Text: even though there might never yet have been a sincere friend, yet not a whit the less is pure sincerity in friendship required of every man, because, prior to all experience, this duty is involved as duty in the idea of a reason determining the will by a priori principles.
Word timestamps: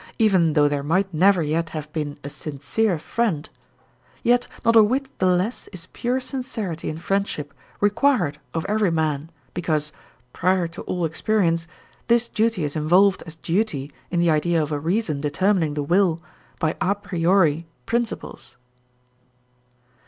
even 0.17 0.53
though 0.53 0.67
there 0.67 0.81
might 0.81 1.13
never 1.13 1.43
yet 1.43 1.69
have 1.77 1.93
been 1.93 2.17
a 2.23 2.27
sincere 2.27 2.97
friend, 2.97 3.49
yet 4.23 4.47
not 4.65 4.75
a 4.75 4.81
whit 4.81 5.07
the 5.19 5.27
less 5.27 5.67
is 5.67 5.85
pure 5.93 6.19
sincerity 6.19 6.89
in 6.89 6.97
friendship 6.97 7.53
required 7.79 8.39
of 8.51 8.65
every 8.65 8.89
man, 8.89 9.29
because, 9.53 9.91
prior 10.33 10.67
to 10.67 10.81
all 10.89 11.05
experience, 11.05 11.67
this 12.07 12.27
duty 12.29 12.63
is 12.63 12.75
involved 12.75 13.21
as 13.27 13.35
duty 13.35 13.91
in 14.09 14.19
the 14.19 14.31
idea 14.31 14.59
of 14.59 14.71
a 14.71 14.79
reason 14.79 15.21
determining 15.21 15.75
the 15.75 15.83
will 15.83 16.19
by 16.57 16.75
a 16.81 16.95
priori 16.95 17.67
principles. 17.85 18.57